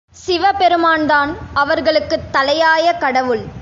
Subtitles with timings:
[0.27, 1.35] சிவபெருமான்தான்
[1.53, 3.43] அவர்களுக்குத் தலையாய கடவுள்.